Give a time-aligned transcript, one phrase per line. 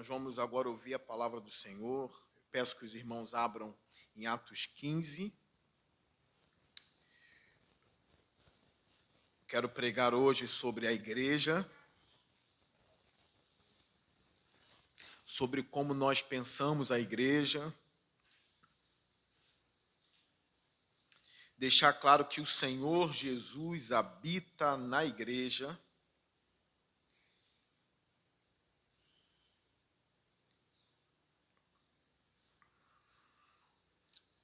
[0.00, 2.10] Nós vamos agora ouvir a palavra do Senhor.
[2.50, 3.76] Peço que os irmãos abram
[4.16, 5.30] em Atos 15.
[9.46, 11.70] Quero pregar hoje sobre a igreja,
[15.22, 17.70] sobre como nós pensamos a igreja.
[21.58, 25.78] Deixar claro que o Senhor Jesus habita na igreja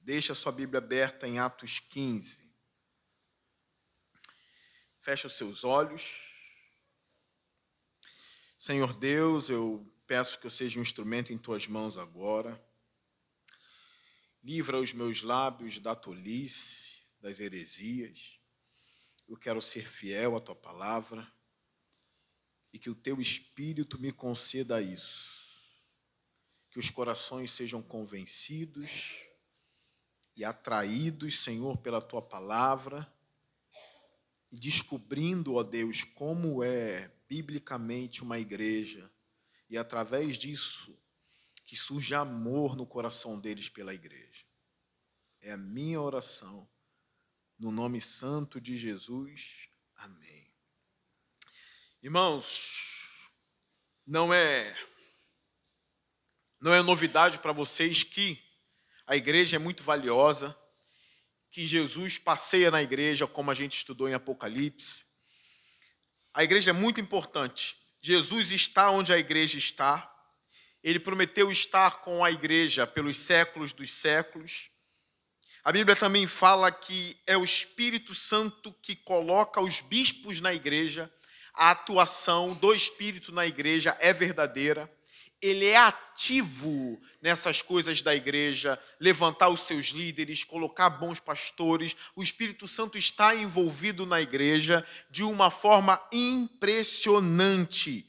[0.07, 2.49] Deixa a sua Bíblia aberta em Atos 15.
[5.01, 6.21] Fecha os seus olhos.
[8.57, 12.57] Senhor Deus, eu peço que eu seja um instrumento em tuas mãos agora.
[14.41, 18.39] Livra os meus lábios da tolice, das heresias.
[19.27, 21.29] Eu quero ser fiel à tua palavra
[22.71, 25.37] e que o teu espírito me conceda isso.
[26.71, 29.26] Que os corações sejam convencidos
[30.37, 33.11] e atraídos, Senhor, pela tua palavra
[34.51, 39.11] e descobrindo, ó Deus, como é biblicamente uma igreja
[39.67, 40.95] e através disso
[41.65, 44.45] que surge amor no coração deles pela igreja.
[45.41, 46.69] É a minha oração,
[47.59, 49.69] no nome santo de Jesus.
[49.95, 50.47] Amém.
[52.01, 53.09] Irmãos,
[54.05, 54.77] não é
[56.61, 58.46] não é novidade para vocês que
[59.07, 60.53] a igreja é muito valiosa,
[61.49, 65.05] que Jesus passeia na igreja, como a gente estudou em Apocalipse.
[66.33, 67.77] A igreja é muito importante.
[68.01, 70.13] Jesus está onde a igreja está.
[70.83, 74.69] Ele prometeu estar com a igreja pelos séculos dos séculos.
[75.63, 81.11] A Bíblia também fala que é o Espírito Santo que coloca os bispos na igreja.
[81.53, 84.96] A atuação do Espírito na igreja é verdadeira
[85.41, 91.95] ele é ativo nessas coisas da igreja, levantar os seus líderes, colocar bons pastores.
[92.15, 98.05] O Espírito Santo está envolvido na igreja de uma forma impressionante.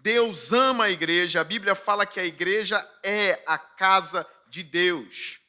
[0.00, 5.40] Deus ama a igreja, a Bíblia fala que a igreja é a casa de Deus.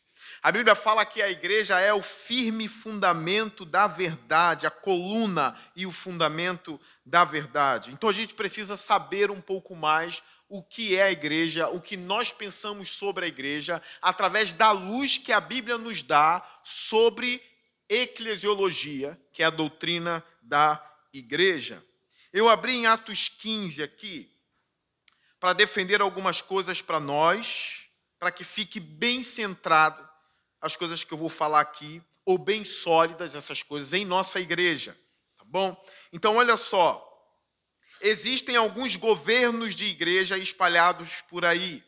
[0.41, 5.85] A Bíblia fala que a igreja é o firme fundamento da verdade, a coluna e
[5.85, 7.91] o fundamento da verdade.
[7.91, 11.95] Então a gente precisa saber um pouco mais o que é a igreja, o que
[11.95, 17.41] nós pensamos sobre a igreja, através da luz que a Bíblia nos dá sobre
[17.87, 20.83] eclesiologia, que é a doutrina da
[21.13, 21.83] igreja.
[22.33, 24.31] Eu abri em Atos 15 aqui
[25.39, 27.83] para defender algumas coisas para nós,
[28.17, 30.07] para que fique bem centrado
[30.59, 34.97] as coisas que eu vou falar aqui, ou bem sólidas essas coisas em nossa igreja,
[35.37, 35.81] tá bom?
[36.11, 37.08] Então olha só,
[38.01, 41.83] existem alguns governos de igreja espalhados por aí.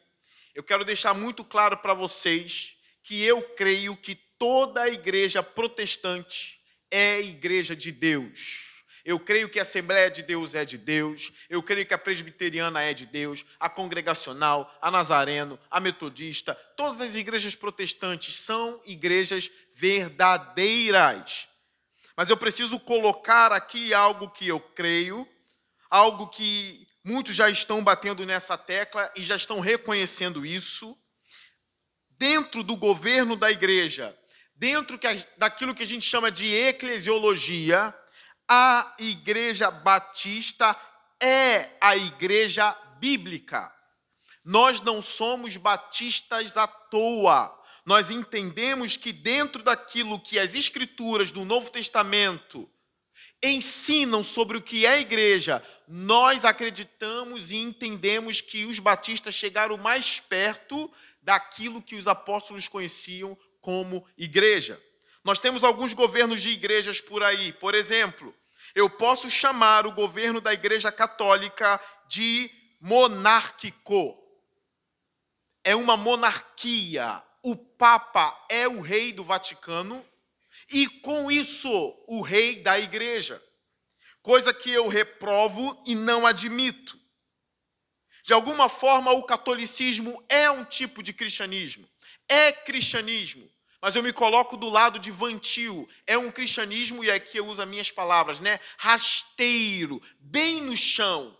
[0.53, 6.59] Eu quero deixar muito claro para vocês que eu creio que toda a igreja protestante
[6.89, 8.71] é igreja de Deus.
[9.03, 12.81] Eu creio que a Assembleia de Deus é de Deus, eu creio que a presbiteriana
[12.81, 19.49] é de Deus, a congregacional, a nazareno, a metodista, todas as igrejas protestantes são igrejas
[19.73, 21.47] verdadeiras.
[22.15, 25.27] Mas eu preciso colocar aqui algo que eu creio
[25.91, 30.97] algo que muitos já estão batendo nessa tecla e já estão reconhecendo isso.
[32.11, 34.17] Dentro do governo da igreja,
[34.55, 34.97] dentro
[35.37, 37.93] daquilo que a gente chama de eclesiologia,
[38.47, 40.75] a igreja batista
[41.21, 43.73] é a igreja bíblica.
[44.45, 47.57] Nós não somos batistas à toa.
[47.85, 52.69] Nós entendemos que dentro daquilo que as escrituras do Novo Testamento
[53.43, 60.19] ensinam sobre o que é igreja, nós acreditamos e entendemos que os batistas chegaram mais
[60.19, 60.91] perto
[61.21, 64.81] daquilo que os apóstolos conheciam como igreja.
[65.23, 67.53] Nós temos alguns governos de igrejas por aí.
[67.53, 68.33] Por exemplo,
[68.73, 74.17] eu posso chamar o governo da Igreja Católica de monárquico.
[75.63, 77.21] É uma monarquia.
[77.43, 80.03] O Papa é o rei do Vaticano
[80.71, 81.69] e com isso
[82.07, 83.41] o rei da igreja,
[84.21, 86.99] coisa que eu reprovo e não admito.
[88.23, 91.89] De alguma forma, o catolicismo é um tipo de cristianismo,
[92.29, 93.49] é cristianismo,
[93.81, 97.61] mas eu me coloco do lado de Vantil, é um cristianismo, e aqui eu uso
[97.61, 98.59] as minhas palavras, né?
[98.77, 101.35] Rasteiro, bem no chão.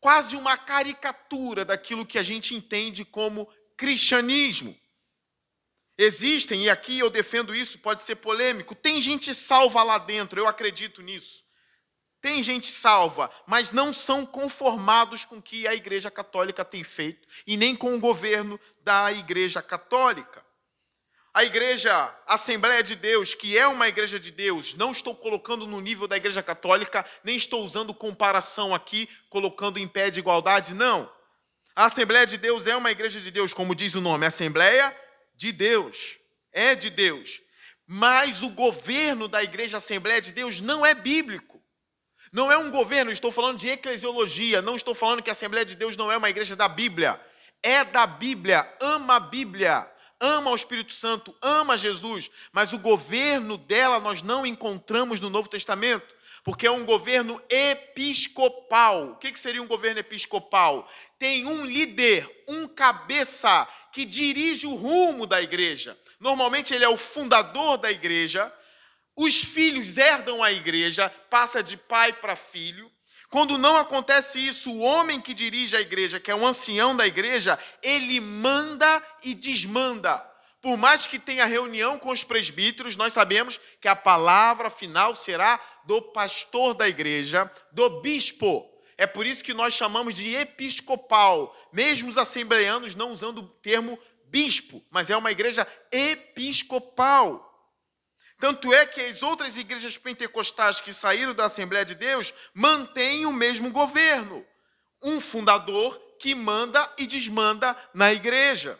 [0.00, 3.46] Quase uma caricatura daquilo que a gente entende como
[3.76, 4.74] cristianismo.
[6.00, 10.46] Existem, e aqui eu defendo isso, pode ser polêmico, tem gente salva lá dentro, eu
[10.46, 11.42] acredito nisso.
[12.20, 17.26] tem gente salva, mas não são conformados com o que a Igreja Católica tem feito
[17.46, 20.44] e nem com o governo da Igreja Católica.
[21.32, 21.92] A Igreja
[22.26, 26.16] Assembleia de Deus, que é uma igreja de Deus, não estou colocando no nível da
[26.16, 31.08] Igreja Católica, nem estou usando comparação aqui, colocando em pé de igualdade, não.
[31.76, 34.92] A Assembleia de Deus é uma igreja de Deus, como diz o nome, Assembleia
[35.38, 36.18] de Deus.
[36.52, 37.40] É de Deus.
[37.86, 41.62] Mas o governo da Igreja Assembleia de Deus não é bíblico.
[42.30, 45.74] Não é um governo, estou falando de eclesiologia, não estou falando que a Assembleia de
[45.74, 47.18] Deus não é uma igreja da Bíblia.
[47.62, 49.90] É da Bíblia, ama a Bíblia,
[50.20, 55.48] ama o Espírito Santo, ama Jesus, mas o governo dela nós não encontramos no Novo
[55.48, 56.14] Testamento,
[56.48, 59.10] porque é um governo episcopal.
[59.10, 60.90] O que seria um governo episcopal?
[61.18, 65.94] Tem um líder, um cabeça, que dirige o rumo da igreja.
[66.18, 68.50] Normalmente ele é o fundador da igreja,
[69.14, 72.90] os filhos herdam a igreja, passa de pai para filho.
[73.28, 77.06] Quando não acontece isso, o homem que dirige a igreja, que é o ancião da
[77.06, 80.26] igreja, ele manda e desmanda.
[80.68, 85.58] Por mais que tenha reunião com os presbíteros, nós sabemos que a palavra final será
[85.86, 88.70] do pastor da igreja, do bispo.
[88.98, 93.98] É por isso que nós chamamos de episcopal, mesmo os assembleanos não usando o termo
[94.26, 97.42] bispo, mas é uma igreja episcopal.
[98.38, 103.32] Tanto é que as outras igrejas pentecostais que saíram da Assembleia de Deus mantêm o
[103.32, 104.44] mesmo governo.
[105.02, 108.78] Um fundador que manda e desmanda na igreja.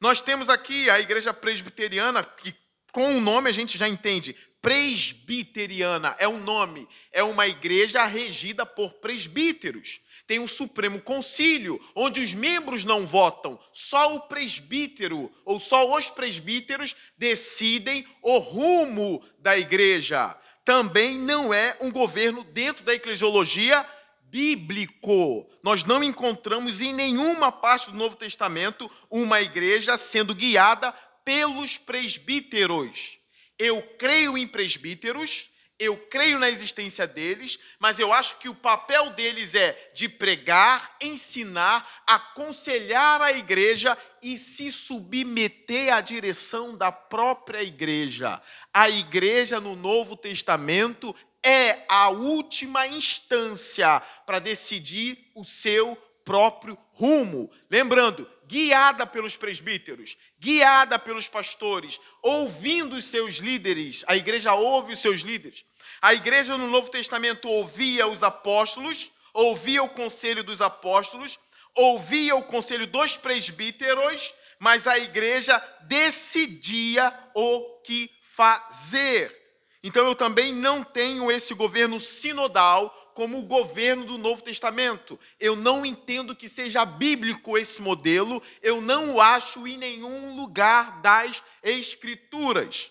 [0.00, 2.54] Nós temos aqui a igreja presbiteriana, que
[2.92, 4.36] com o nome a gente já entende.
[4.60, 12.20] Presbiteriana é um nome, é uma igreja regida por presbíteros tem um Supremo Concílio, onde
[12.20, 19.56] os membros não votam, só o presbítero ou só os presbíteros decidem o rumo da
[19.56, 20.36] igreja.
[20.64, 23.86] Também não é um governo dentro da eclesiologia
[24.30, 25.48] bíblico.
[25.62, 30.92] Nós não encontramos em nenhuma parte do Novo Testamento uma igreja sendo guiada
[31.24, 33.18] pelos presbíteros.
[33.58, 39.10] Eu creio em presbíteros, eu creio na existência deles, mas eu acho que o papel
[39.10, 47.62] deles é de pregar, ensinar, aconselhar a igreja e se submeter à direção da própria
[47.62, 48.40] igreja.
[48.72, 51.14] A igreja no Novo Testamento
[51.46, 57.48] é a última instância para decidir o seu próprio rumo.
[57.70, 64.02] Lembrando, guiada pelos presbíteros, guiada pelos pastores, ouvindo os seus líderes.
[64.08, 65.64] A igreja ouve os seus líderes.
[66.02, 71.38] A igreja no Novo Testamento ouvia os apóstolos, ouvia o conselho dos apóstolos,
[71.76, 79.45] ouvia o conselho dos presbíteros, mas a igreja decidia o que fazer.
[79.86, 85.16] Então eu também não tenho esse governo sinodal como o governo do Novo Testamento.
[85.38, 91.00] Eu não entendo que seja bíblico esse modelo, eu não o acho em nenhum lugar
[91.02, 92.90] das Escrituras.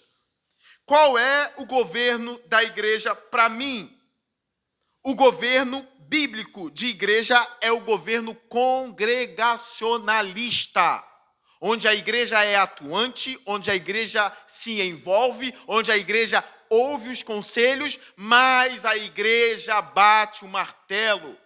[0.85, 3.93] Qual é o governo da igreja para mim?
[5.03, 11.03] O governo bíblico de igreja é o governo congregacionalista,
[11.59, 17.23] onde a igreja é atuante, onde a igreja se envolve, onde a igreja ouve os
[17.23, 21.37] conselhos, mas a igreja bate o martelo.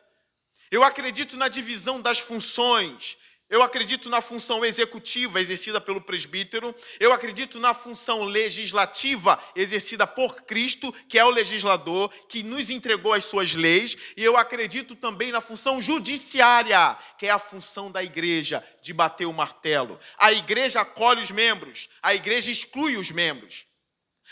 [0.71, 3.17] Eu acredito na divisão das funções.
[3.49, 10.43] Eu acredito na função executiva exercida pelo presbítero, eu acredito na função legislativa exercida por
[10.43, 15.31] Cristo, que é o legislador, que nos entregou as suas leis, e eu acredito também
[15.31, 19.99] na função judiciária, que é a função da igreja, de bater o martelo.
[20.19, 23.65] A igreja acolhe os membros, a igreja exclui os membros.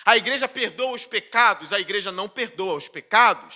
[0.07, 3.55] A igreja perdoa os pecados, a igreja não perdoa os pecados.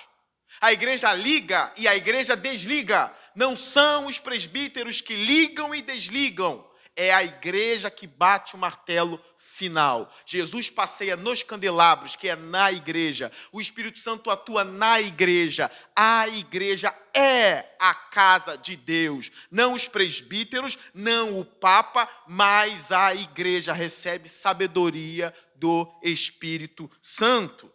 [0.60, 3.10] A igreja liga e a igreja desliga.
[3.34, 9.18] Não são os presbíteros que ligam e desligam, é a igreja que bate o martelo
[9.38, 10.14] final.
[10.26, 13.32] Jesus passeia nos candelabros, que é na igreja.
[13.54, 15.72] O Espírito Santo atua na igreja.
[15.96, 19.32] A igreja é a casa de Deus.
[19.50, 27.72] Não os presbíteros, não o Papa, mas a igreja recebe sabedoria do Espírito Santo.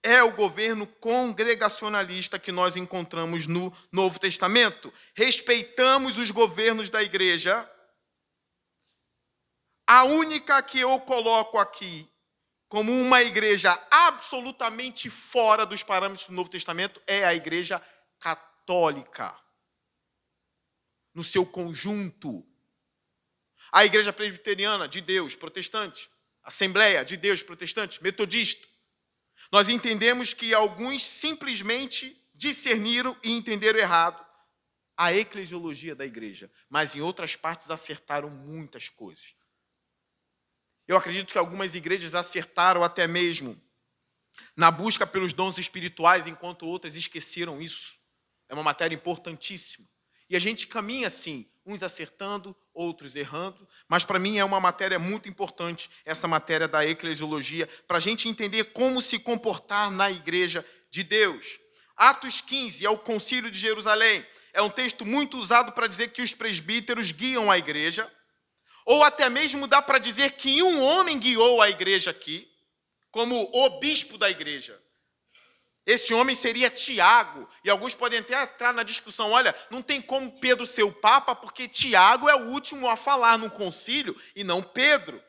[0.00, 4.92] É o governo congregacionalista que nós encontramos no Novo Testamento.
[5.12, 7.68] Respeitamos os governos da igreja.
[9.88, 12.08] A única que eu coloco aqui
[12.68, 17.82] como uma igreja absolutamente fora dos parâmetros do Novo Testamento é a igreja
[18.20, 19.36] católica.
[21.12, 22.46] No seu conjunto.
[23.72, 26.13] A igreja presbiteriana de Deus, protestante.
[26.44, 28.66] Assembleia de Deus protestante, metodista.
[29.50, 34.24] nós entendemos que alguns simplesmente discerniram e entenderam errado
[34.96, 39.34] a eclesiologia da igreja, mas em outras partes acertaram muitas coisas.
[40.86, 43.60] Eu acredito que algumas igrejas acertaram até mesmo
[44.56, 47.96] na busca pelos dons espirituais, enquanto outras esqueceram isso.
[48.48, 49.88] É uma matéria importantíssima.
[50.28, 54.98] E a gente caminha assim, uns acertando, outros errando, mas para mim é uma matéria
[54.98, 60.64] muito importante, essa matéria da eclesiologia, para a gente entender como se comportar na igreja
[60.90, 61.58] de Deus.
[61.96, 64.26] Atos 15 é o concílio de Jerusalém.
[64.52, 68.10] É um texto muito usado para dizer que os presbíteros guiam a igreja,
[68.84, 72.48] ou até mesmo dá para dizer que um homem guiou a igreja aqui,
[73.10, 74.80] como o bispo da igreja.
[75.86, 77.48] Esse homem seria Tiago.
[77.62, 81.34] E alguns podem até entrar na discussão: olha, não tem como Pedro ser o Papa,
[81.34, 85.22] porque Tiago é o último a falar no concílio e não Pedro.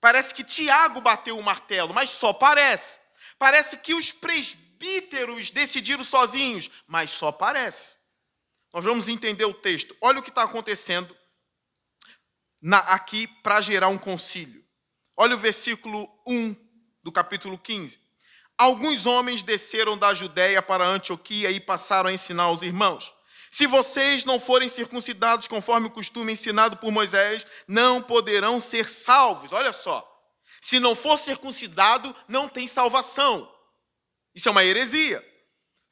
[0.00, 2.98] Parece que Tiago bateu o martelo, mas só parece.
[3.38, 7.96] Parece que os presbíteros decidiram sozinhos, mas só parece.
[8.72, 9.96] Nós vamos entender o texto.
[10.00, 11.16] Olha o que está acontecendo
[12.60, 14.64] na, aqui para gerar um concílio.
[15.16, 16.56] Olha o versículo 1
[17.02, 18.03] do capítulo 15.
[18.56, 23.12] Alguns homens desceram da Judéia para Antioquia e passaram a ensinar aos irmãos.
[23.50, 29.52] Se vocês não forem circuncidados conforme o costume ensinado por Moisés, não poderão ser salvos.
[29.52, 30.08] Olha só.
[30.60, 33.48] Se não for circuncidado, não tem salvação.
[34.34, 35.24] Isso é uma heresia.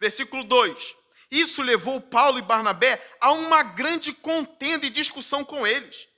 [0.00, 0.94] Versículo 2.
[1.30, 6.08] Isso levou Paulo e Barnabé a uma grande contenda e discussão com eles.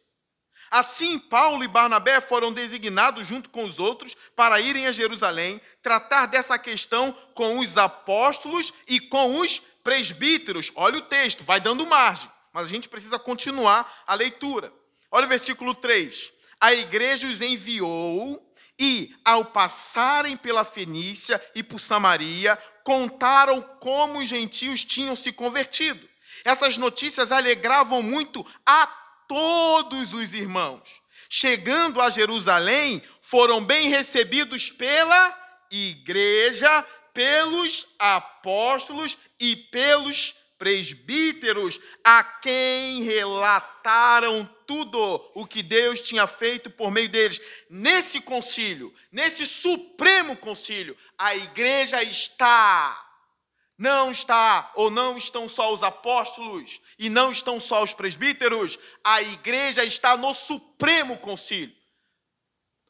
[0.75, 6.27] Assim, Paulo e Barnabé foram designados junto com os outros para irem a Jerusalém tratar
[6.27, 10.73] dessa questão com os apóstolos e com os presbíteros.
[10.75, 14.73] Olha o texto, vai dando margem, mas a gente precisa continuar a leitura.
[15.13, 16.33] Olha o versículo 3.
[16.61, 18.45] A igreja os enviou
[18.77, 26.09] e, ao passarem pela Fenícia e por Samaria, contaram como os gentios tinham se convertido.
[26.45, 31.03] Essas notícias alegravam muito a todos os irmãos.
[31.29, 35.37] Chegando a Jerusalém, foram bem recebidos pela
[35.71, 44.99] igreja, pelos apóstolos e pelos presbíteros, a quem relataram tudo
[45.35, 47.41] o que Deus tinha feito por meio deles.
[47.69, 53.04] Nesse concílio, nesse supremo concílio, a igreja está
[53.77, 59.21] não está ou não estão só os apóstolos e não estão só os presbíteros, a
[59.23, 61.75] igreja está no supremo concílio.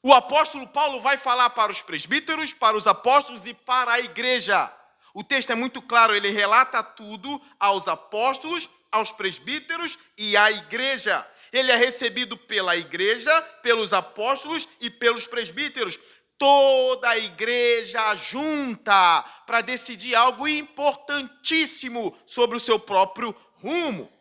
[0.03, 4.71] O apóstolo Paulo vai falar para os presbíteros, para os apóstolos e para a igreja.
[5.14, 11.26] O texto é muito claro, ele relata tudo aos apóstolos, aos presbíteros e à igreja.
[11.50, 15.99] Ele é recebido pela igreja, pelos apóstolos e pelos presbíteros
[16.38, 24.12] toda a igreja junta para decidir algo importantíssimo sobre o seu próprio rumo.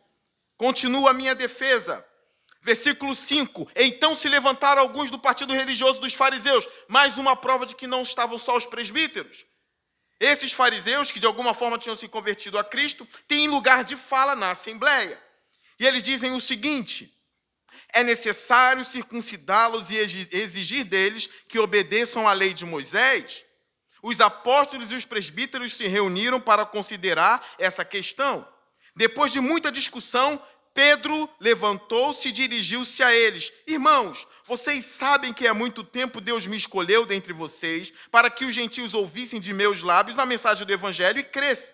[0.58, 2.06] Continua a minha defesa.
[2.62, 7.76] Versículo 5: Então se levantaram alguns do partido religioso dos fariseus, mais uma prova de
[7.76, 9.46] que não estavam só os presbíteros.
[10.20, 14.36] Esses fariseus, que de alguma forma tinham se convertido a Cristo, têm lugar de fala
[14.36, 15.22] na assembleia.
[15.78, 17.14] E eles dizem o seguinte:
[17.94, 23.46] é necessário circuncidá-los e exigir deles que obedeçam à lei de Moisés?
[24.02, 28.46] Os apóstolos e os presbíteros se reuniram para considerar essa questão.
[28.96, 30.42] Depois de muita discussão,
[30.74, 36.58] Pedro levantou-se e dirigiu-se a eles: Irmãos, vocês sabem que há muito tempo Deus me
[36.58, 41.20] escolheu dentre vocês para que os gentios ouvissem de meus lábios a mensagem do Evangelho
[41.20, 41.74] e crescem.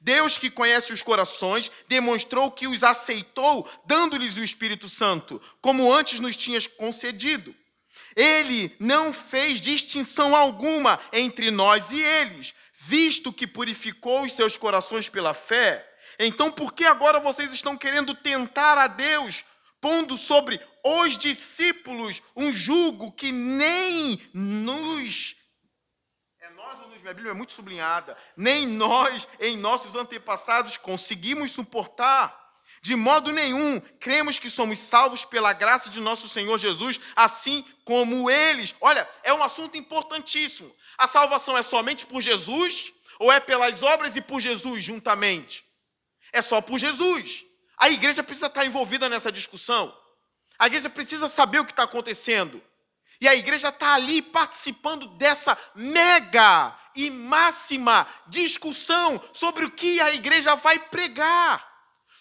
[0.00, 6.20] Deus que conhece os corações demonstrou que os aceitou, dando-lhes o Espírito Santo, como antes
[6.20, 7.54] nos tinhas concedido.
[8.14, 15.08] Ele não fez distinção alguma entre nós e eles, visto que purificou os seus corações
[15.08, 15.84] pela fé.
[16.18, 19.44] Então, por que agora vocês estão querendo tentar a Deus,
[19.80, 25.36] pondo sobre os discípulos um jugo que nem nos
[27.08, 32.36] minha Bíblia é muito sublinhada, nem nós, em nossos antepassados, conseguimos suportar.
[32.82, 38.30] De modo nenhum, cremos que somos salvos pela graça de nosso Senhor Jesus, assim como
[38.30, 38.74] eles.
[38.80, 40.74] Olha, é um assunto importantíssimo.
[40.98, 45.64] A salvação é somente por Jesus ou é pelas obras e por Jesus juntamente?
[46.32, 47.44] É só por Jesus.
[47.78, 49.96] A igreja precisa estar envolvida nessa discussão.
[50.58, 52.62] A igreja precisa saber o que está acontecendo.
[53.20, 60.12] E a igreja está ali participando dessa mega e máxima discussão sobre o que a
[60.12, 61.66] igreja vai pregar,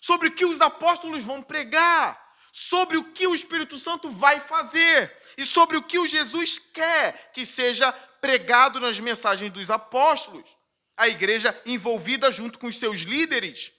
[0.01, 5.15] sobre o que os apóstolos vão pregar, sobre o que o Espírito Santo vai fazer
[5.37, 10.43] e sobre o que o Jesus quer que seja pregado nas mensagens dos apóstolos,
[10.97, 13.71] a igreja envolvida junto com os seus líderes.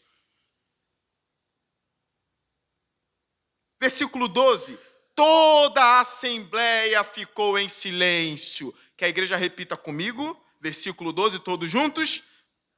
[3.80, 4.78] Versículo 12:
[5.18, 8.72] toda a assembleia ficou em silêncio.
[8.96, 12.22] Que a igreja repita comigo, versículo 12, todos juntos.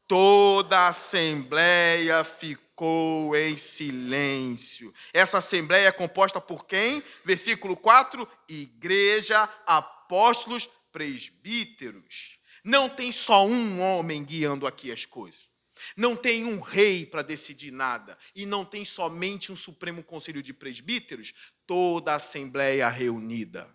[0.08, 4.90] Toda a assembleia ficou em silêncio.
[5.12, 7.02] Essa assembleia é composta por quem?
[7.26, 12.38] Versículo 4: igreja, apóstolos, presbíteros.
[12.64, 15.49] Não tem só um homem guiando aqui as coisas.
[15.96, 18.18] Não tem um rei para decidir nada.
[18.34, 21.32] E não tem somente um Supremo Conselho de Presbíteros.
[21.66, 23.68] Toda a Assembleia reunida.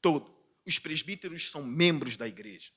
[0.00, 0.34] Todo.
[0.66, 2.70] Os presbíteros são membros da igreja.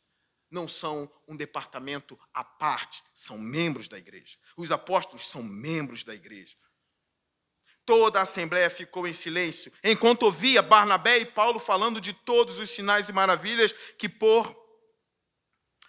[0.50, 4.38] Não são um departamento à parte, são membros da igreja.
[4.55, 6.55] Os apóstolos são membros da igreja.
[7.86, 12.69] Toda a assembleia ficou em silêncio, enquanto ouvia Barnabé e Paulo falando de todos os
[12.69, 14.55] sinais e maravilhas que por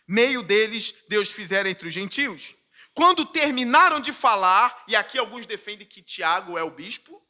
[0.06, 2.54] meio deles Deus fizera entre os gentios.
[2.98, 7.24] Quando terminaram de falar, e aqui alguns defendem que Tiago é o bispo,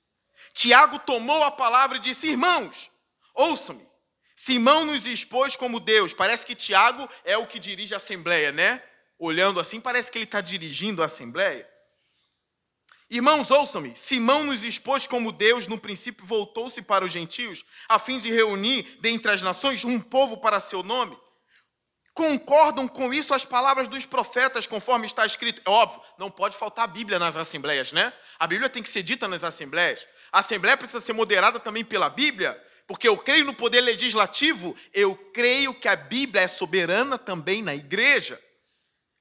[0.54, 2.90] Tiago tomou a palavra e disse: Irmãos,
[3.34, 3.86] ouçam-me.
[4.34, 6.14] Simão nos expôs como Deus.
[6.14, 8.82] Parece que Tiago é o que dirige a assembleia, né?
[9.18, 11.68] Olhando assim, parece que ele está dirigindo a assembleia.
[13.10, 13.94] Irmãos, ouçam-me.
[13.94, 18.96] Simão nos expôs como Deus, no princípio voltou-se para os gentios, a fim de reunir
[19.02, 21.14] dentre as nações um povo para seu nome.
[22.18, 25.62] Concordam com isso as palavras dos profetas, conforme está escrito.
[25.64, 28.12] É óbvio, não pode faltar a Bíblia nas assembleias, né?
[28.40, 30.04] A Bíblia tem que ser dita nas assembleias.
[30.32, 35.14] A assembleia precisa ser moderada também pela Bíblia, porque eu creio no poder legislativo, eu
[35.32, 38.42] creio que a Bíblia é soberana também na igreja.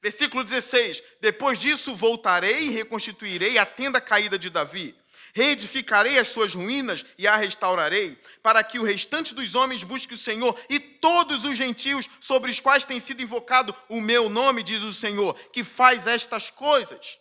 [0.01, 4.95] Versículo 16: Depois disso voltarei e reconstituirei a tenda caída de Davi.
[5.37, 10.17] Reedificarei as suas ruínas e a restaurarei, para que o restante dos homens busque o
[10.17, 14.81] Senhor e todos os gentios sobre os quais tem sido invocado o meu nome, diz
[14.81, 17.19] o Senhor, que faz estas coisas.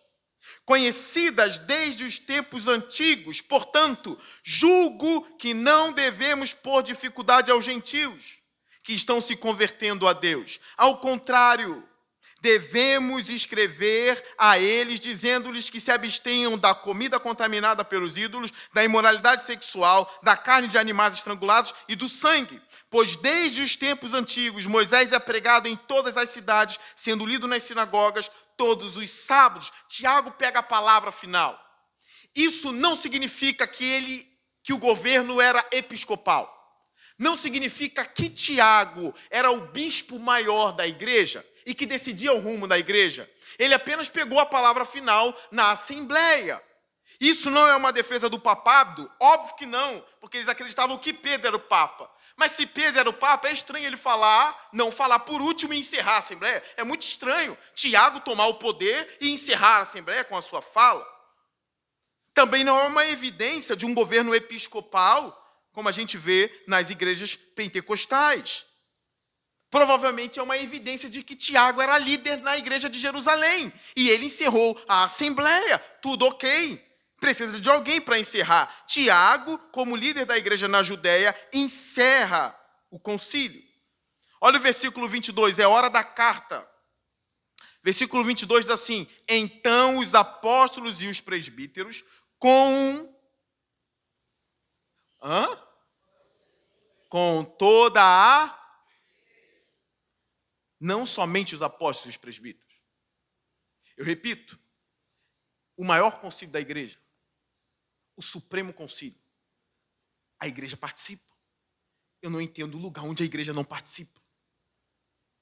[0.65, 8.39] Conhecidas desde os tempos antigos, portanto, julgo que não devemos pôr dificuldade aos gentios
[8.83, 10.59] que estão se convertendo a Deus.
[10.75, 11.87] Ao contrário,
[12.47, 19.43] devemos escrever a eles, dizendo-lhes que se abstenham da comida contaminada pelos ídolos, da imoralidade
[19.43, 22.63] sexual, da carne de animais estrangulados e do sangue.
[22.89, 27.65] Pois desde os tempos antigos, Moisés é pregado em todas as cidades, sendo lido nas
[27.65, 29.73] sinagogas todos os sábados.
[29.89, 31.61] Tiago pega a palavra final.
[32.33, 34.25] Isso não significa que ele
[34.63, 36.53] que o governo era episcopal.
[37.19, 42.69] Não significa que Tiago era o bispo maior da igreja e que decidia o rumo
[42.69, 43.29] da igreja.
[43.59, 46.63] Ele apenas pegou a palavra final na assembleia.
[47.21, 49.11] Isso não é uma defesa do papado?
[49.19, 52.11] Óbvio que não, porque eles acreditavam que Pedro era o papa.
[52.37, 55.79] Mas se Pedro era o papa, é estranho ele falar, não falar por último e
[55.79, 56.63] encerrar a assembleia.
[56.77, 61.07] É muito estranho Tiago tomar o poder e encerrar a assembleia com a sua fala.
[62.35, 67.35] Também não é uma evidência de um governo episcopal, como a gente vê nas igrejas
[67.35, 68.67] pentecostais.
[69.71, 73.73] Provavelmente é uma evidência de que Tiago era líder na igreja de Jerusalém.
[73.97, 75.79] E ele encerrou a assembleia.
[76.01, 76.85] Tudo ok.
[77.19, 78.85] Precisa de alguém para encerrar.
[78.87, 82.57] Tiago, como líder da igreja na Judéia, encerra
[82.91, 83.63] o concílio.
[84.41, 86.69] Olha o versículo 22, é hora da carta.
[87.83, 92.05] Versículo 22 diz assim: Então os apóstolos e os presbíteros,
[92.39, 93.15] com.
[95.23, 95.59] Hã?
[97.09, 98.66] Com toda a
[100.79, 102.75] não somente os apóstolos e os presbíteros.
[103.97, 104.59] Eu repito,
[105.77, 107.01] o maior concílio da igreja,
[108.15, 109.21] o supremo concílio,
[110.39, 111.25] a igreja participa.
[112.21, 114.21] Eu não entendo o lugar onde a igreja não participa.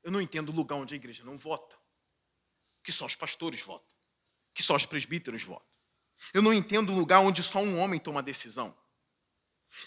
[0.02, 1.76] Eu não entendo o lugar onde a igreja não vota.
[2.82, 3.88] Que só os pastores votam.
[4.52, 5.66] Que só os presbíteros votam.
[6.32, 8.76] Eu não entendo o lugar onde só um homem toma decisão.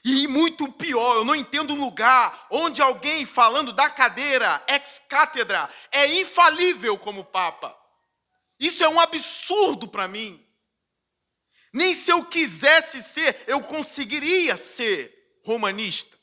[0.04, 6.20] E muito pior, eu não entendo um lugar onde alguém falando da cadeira, ex-cátedra, é
[6.20, 7.78] infalível como Papa.
[8.60, 10.44] Isso é um absurdo para mim.
[11.74, 16.18] Nem se eu quisesse ser, eu conseguiria ser romanista.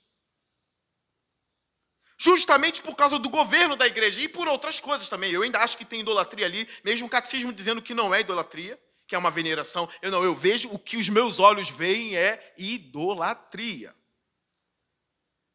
[2.17, 5.33] Justamente por causa do governo da igreja e por outras coisas também.
[5.33, 8.79] Eu ainda acho que tem idolatria ali, mesmo o catecismo dizendo que não é idolatria
[9.07, 9.89] que é uma veneração.
[10.01, 13.95] Eu não, eu vejo o que os meus olhos veem é idolatria.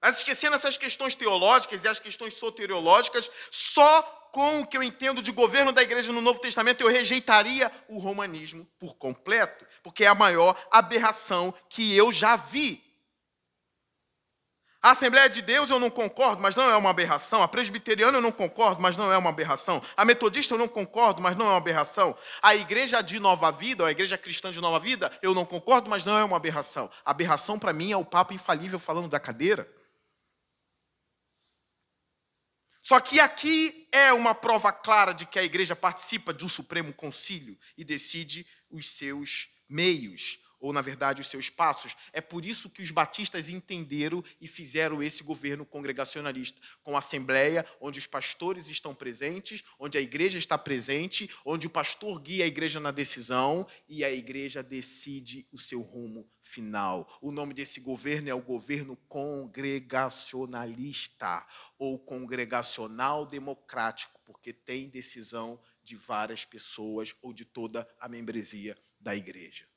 [0.02, 5.22] Mas esquecendo essas questões teológicas e as questões soteriológicas, só com o que eu entendo
[5.22, 10.08] de governo da igreja no Novo Testamento, eu rejeitaria o romanismo por completo, porque é
[10.08, 12.89] a maior aberração que eu já vi.
[14.82, 17.44] A Assembleia de Deus eu não concordo, mas não é uma aberração.
[17.44, 19.82] A presbiteriana eu não concordo, mas não é uma aberração.
[19.96, 22.18] A metodista eu não concordo, mas não é uma aberração.
[22.42, 26.06] A igreja de Nova Vida, a igreja cristã de Nova Vida, eu não concordo, mas
[26.06, 26.90] não é uma aberração.
[27.04, 29.70] A aberração para mim é o Papa infalível falando da cadeira.
[32.82, 36.94] Só que aqui é uma prova clara de que a igreja participa de um Supremo
[36.94, 41.96] Concílio e decide os seus meios, ou na verdade os seus passos.
[42.12, 48.00] É por isso que os batistas entenderam e fizeram esse governo congregacionalista, com assembleia, onde
[48.00, 52.80] os pastores estão presentes, onde a igreja está presente, onde o pastor guia a igreja
[52.80, 57.08] na decisão e a igreja decide o seu rumo final.
[57.22, 65.96] O nome desse governo é o governo congregacionalista ou congregacional democrático, porque tem decisão de
[65.96, 69.70] várias pessoas ou de toda a membresia da igreja.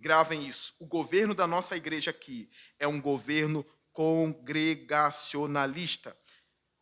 [0.00, 0.74] Gravem isso.
[0.78, 6.16] O governo da nossa igreja aqui é um governo congregacionalista.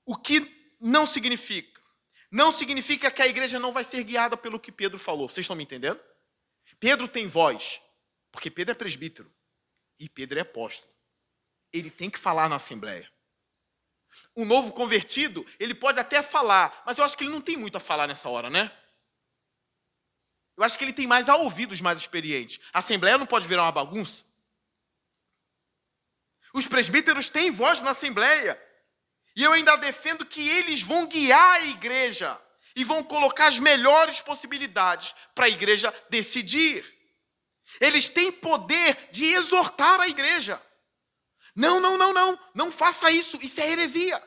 [0.06, 1.80] O que não significa?
[2.30, 5.28] Não significa que a igreja não vai ser guiada pelo que Pedro falou.
[5.28, 5.98] Vocês estão me entendendo?
[6.78, 7.80] Pedro tem voz,
[8.30, 9.28] porque Pedro é presbítero
[9.98, 10.92] e Pedro é apóstolo.
[11.72, 13.10] Ele tem que falar na assembleia.
[14.34, 17.76] O novo convertido, ele pode até falar, mas eu acho que ele não tem muito
[17.76, 18.70] a falar nessa hora, né?
[20.58, 22.58] Eu acho que ele tem mais a ouvir dos mais experientes.
[22.72, 24.24] A assembleia não pode virar uma bagunça.
[26.52, 28.60] Os presbíteros têm voz na assembleia.
[29.36, 32.42] E eu ainda defendo que eles vão guiar a igreja
[32.74, 36.84] e vão colocar as melhores possibilidades para a igreja decidir.
[37.80, 40.60] Eles têm poder de exortar a igreja.
[41.54, 44.20] Não, não, não, não, não faça isso, isso é heresia.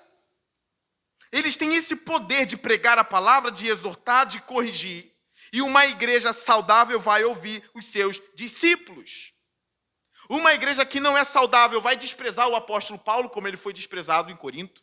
[1.30, 5.11] Eles têm esse poder de pregar a palavra, de exortar, de corrigir.
[5.52, 9.34] E uma igreja saudável vai ouvir os seus discípulos.
[10.30, 14.32] Uma igreja que não é saudável vai desprezar o apóstolo Paulo, como ele foi desprezado
[14.32, 14.82] em Corinto.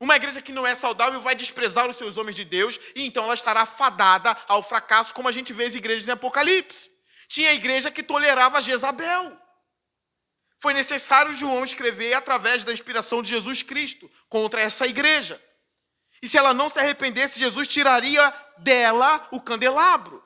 [0.00, 3.22] Uma igreja que não é saudável vai desprezar os seus homens de Deus, e então
[3.22, 6.90] ela estará fadada ao fracasso, como a gente vê as igrejas em Apocalipse.
[7.28, 9.38] Tinha igreja que tolerava Jezabel.
[10.58, 15.40] Foi necessário João escrever através da inspiração de Jesus Cristo contra essa igreja.
[16.20, 20.22] E se ela não se arrependesse, Jesus tiraria dela o candelabro.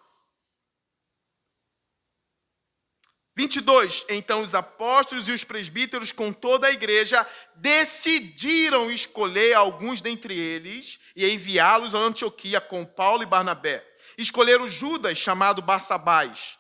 [3.37, 4.07] 22.
[4.09, 10.99] Então os apóstolos e os presbíteros, com toda a igreja, decidiram escolher alguns dentre eles
[11.15, 13.87] e enviá-los a Antioquia com Paulo e Barnabé.
[14.17, 16.59] Escolheram Judas, chamado Barsabás,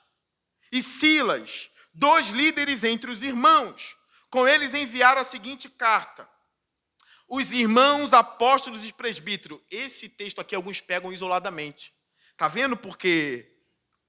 [0.70, 3.96] e Silas, dois líderes entre os irmãos.
[4.28, 6.28] Com eles enviaram a seguinte carta:
[7.28, 9.60] os irmãos apóstolos e presbíteros.
[9.70, 11.92] Esse texto aqui alguns pegam isoladamente.
[12.32, 12.76] Está vendo?
[12.76, 13.52] Porque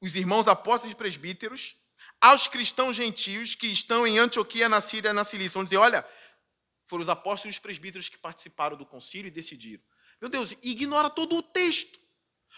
[0.01, 1.75] os irmãos apóstolos e presbíteros,
[2.21, 6.07] aos cristãos gentios que estão em Antioquia, na Síria, na Cilícia, vão dizer: olha,
[6.85, 9.83] foram os apóstolos e os presbíteros que participaram do concílio e decidiram.
[10.21, 11.99] Meu Deus, ignora todo o texto.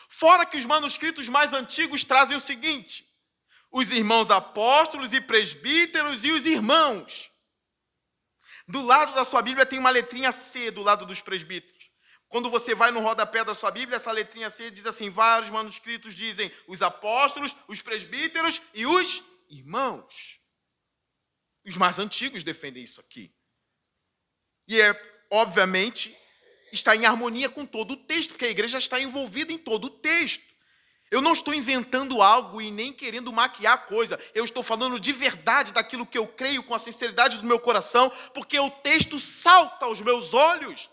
[0.07, 3.05] Fora que os manuscritos mais antigos trazem o seguinte:
[3.71, 7.28] os irmãos apóstolos e presbíteros e os irmãos.
[8.69, 11.89] Do lado da sua Bíblia tem uma letrinha C do lado dos presbíteros.
[12.27, 16.13] Quando você vai no rodapé da sua Bíblia, essa letrinha C diz assim: vários manuscritos
[16.13, 20.39] dizem os apóstolos, os presbíteros e os irmãos.
[21.65, 23.33] Os mais antigos defendem isso aqui.
[24.67, 26.15] E é, obviamente,
[26.71, 29.89] está em harmonia com todo o texto, porque a igreja está envolvida em todo o
[29.89, 30.48] texto.
[31.11, 34.19] Eu não estou inventando algo e nem querendo maquiar coisa.
[34.33, 38.11] Eu estou falando de verdade daquilo que eu creio com a sinceridade do meu coração,
[38.33, 40.89] porque o texto salta aos meus olhos.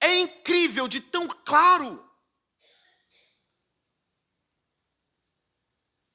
[0.00, 2.04] É incrível de tão claro.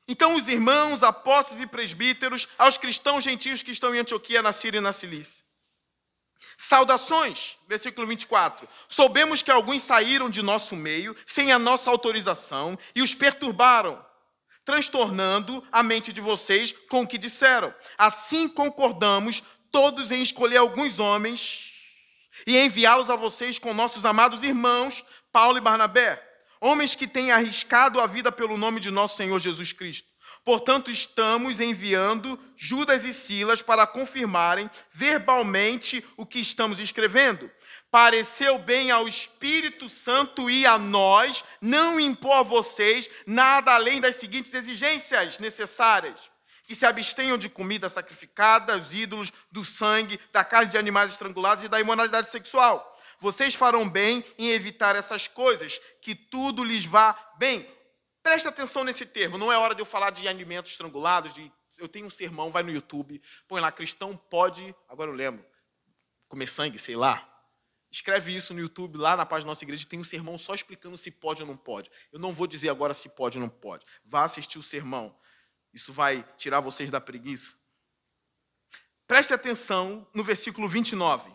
[0.08, 4.78] Então, os irmãos, apóstolos e presbíteros, aos cristãos gentios que estão em Antioquia, na Síria
[4.78, 5.45] e na Cilícia.
[6.58, 8.68] Saudações, versículo 24.
[8.88, 14.04] Soubemos que alguns saíram de nosso meio sem a nossa autorização e os perturbaram,
[14.64, 17.74] transtornando a mente de vocês com o que disseram.
[17.98, 21.74] Assim concordamos todos em escolher alguns homens
[22.48, 26.22] e enviá-los a vocês com nossos amados irmãos, Paulo e Barnabé,
[26.60, 30.15] homens que têm arriscado a vida pelo nome de nosso Senhor Jesus Cristo.
[30.46, 37.50] Portanto, estamos enviando Judas e Silas para confirmarem verbalmente o que estamos escrevendo.
[37.90, 44.18] Pareceu bem ao Espírito Santo e a nós não impor a vocês nada além das
[44.18, 46.22] seguintes exigências necessárias:
[46.68, 51.64] que se abstenham de comida sacrificada aos ídolos, do sangue, da carne de animais estrangulados
[51.64, 52.96] e da imoralidade sexual.
[53.20, 57.68] Vocês farão bem em evitar essas coisas, que tudo lhes vá bem.
[58.26, 61.88] Preste atenção nesse termo, não é hora de eu falar de alimentos estrangulados, de eu
[61.88, 65.46] tenho um sermão, vai no YouTube, põe lá, cristão pode, agora eu lembro,
[66.28, 67.24] comer sangue, sei lá.
[67.92, 70.98] Escreve isso no YouTube, lá na página da nossa igreja, tem um sermão só explicando
[70.98, 71.92] se pode ou não pode.
[72.12, 73.86] Eu não vou dizer agora se pode ou não pode.
[74.04, 75.16] Vá assistir o sermão.
[75.72, 77.56] Isso vai tirar vocês da preguiça.
[79.06, 81.32] Preste atenção no versículo 29.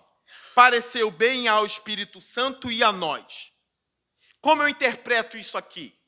[0.56, 3.52] Pareceu bem ao Espírito Santo e a nós.
[4.40, 5.99] Como eu interpreto isso aqui?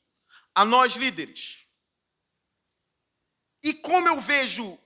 [0.54, 1.66] A nós líderes.
[3.62, 4.78] E como eu vejo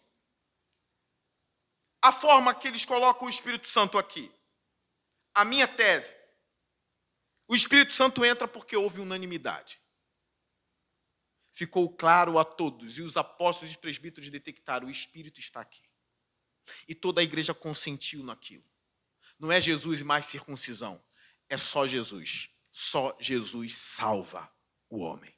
[2.02, 4.31] a forma que eles colocam o Espírito Santo aqui?
[5.35, 6.14] A minha tese.
[7.48, 9.81] O Espírito Santo entra porque houve unanimidade.
[11.52, 15.83] Ficou claro a todos, e os apóstolos e presbíteros detectaram: o Espírito está aqui.
[16.87, 18.64] E toda a igreja consentiu naquilo.
[19.38, 21.02] Não é Jesus mais circuncisão,
[21.48, 22.50] é só Jesus.
[22.70, 24.52] Só Jesus salva
[24.88, 25.36] o homem.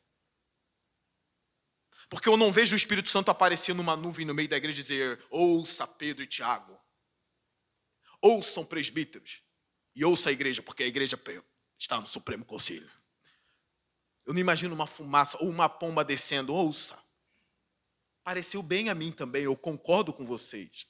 [2.09, 4.83] Porque eu não vejo o Espírito Santo aparecer numa nuvem no meio da igreja e
[4.83, 6.79] dizer: ouça Pedro e Tiago,
[8.21, 9.43] ouçam presbíteros
[9.95, 11.21] e ouça a igreja, porque a igreja
[11.79, 12.91] está no Supremo Conselho.
[14.25, 16.99] Eu não imagino uma fumaça ou uma pomba descendo, ouça.
[18.23, 20.87] Pareceu bem a mim também, eu concordo com vocês.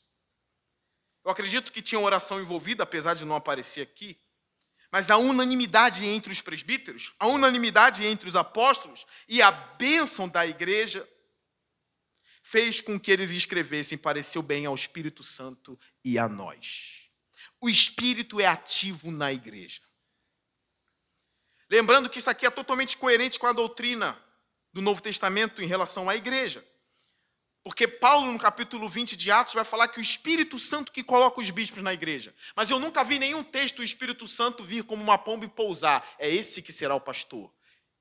[1.24, 4.18] Eu acredito que tinha oração envolvida, apesar de não aparecer aqui.
[4.90, 10.46] Mas a unanimidade entre os presbíteros, a unanimidade entre os apóstolos e a bênção da
[10.46, 11.06] igreja
[12.42, 17.10] fez com que eles escrevessem: pareceu bem ao Espírito Santo e a nós.
[17.60, 19.82] O Espírito é ativo na igreja.
[21.70, 24.18] Lembrando que isso aqui é totalmente coerente com a doutrina
[24.72, 26.66] do Novo Testamento em relação à igreja.
[27.62, 31.40] Porque Paulo, no capítulo 20 de Atos, vai falar que o Espírito Santo que coloca
[31.40, 32.34] os bispos na igreja.
[32.56, 36.06] Mas eu nunca vi nenhum texto do Espírito Santo vir como uma pomba e pousar.
[36.18, 37.52] É esse que será o pastor.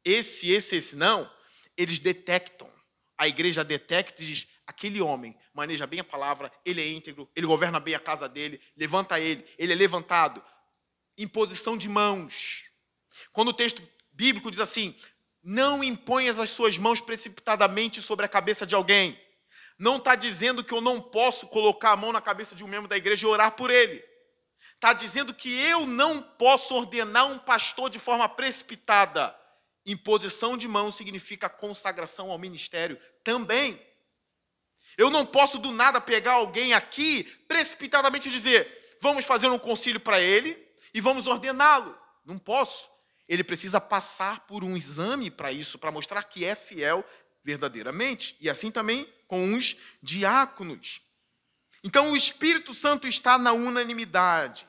[0.06, 0.96] Esse, esse, esse.
[0.96, 1.30] Não.
[1.76, 2.72] Eles detectam.
[3.18, 7.48] A igreja detecta e diz: aquele homem maneja bem a palavra, ele é íntegro, ele
[7.48, 10.44] governa bem a casa dele, levanta ele, ele é levantado.
[11.18, 12.66] Imposição de mãos.
[13.32, 14.96] Quando o texto bíblico diz assim:
[15.44, 19.20] não imponhas as suas mãos precipitadamente sobre a cabeça de alguém
[19.78, 22.88] não está dizendo que eu não posso colocar a mão na cabeça de um membro
[22.88, 24.04] da igreja e orar por ele.
[24.74, 29.36] Está dizendo que eu não posso ordenar um pastor de forma precipitada.
[29.86, 33.82] Imposição de mão significa consagração ao ministério também.
[34.98, 40.20] Eu não posso do nada pegar alguém aqui precipitadamente dizer: vamos fazer um concílio para
[40.20, 40.58] ele
[40.94, 41.98] e vamos ordená-lo.
[42.26, 42.90] Não posso.
[43.30, 47.06] Ele precisa passar por um exame para isso, para mostrar que é fiel
[47.44, 48.36] verdadeiramente.
[48.42, 51.02] E assim também com os diáconos.
[51.84, 54.68] Então, o Espírito Santo está na unanimidade,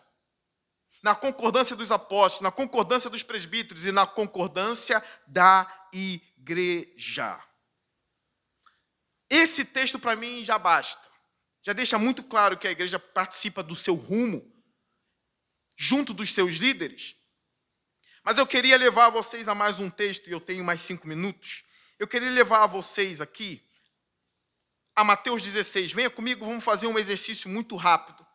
[1.02, 7.40] na concordância dos apóstolos, na concordância dos presbíteros e na concordância da igreja.
[9.30, 11.06] Esse texto, para mim, já basta.
[11.62, 14.54] Já deixa muito claro que a igreja participa do seu rumo,
[15.76, 17.16] junto dos seus líderes.
[18.22, 21.64] Mas eu queria levar vocês a mais um texto, e eu tenho mais cinco minutos.
[21.98, 23.67] Eu queria levar vocês aqui
[24.98, 25.92] a Mateus 16.
[25.92, 28.26] Venha comigo, vamos fazer um exercício muito rápido.